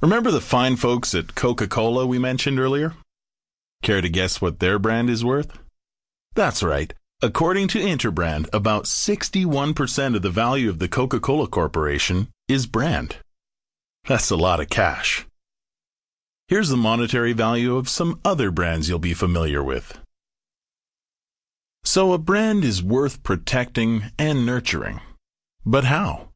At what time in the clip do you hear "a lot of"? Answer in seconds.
14.30-14.68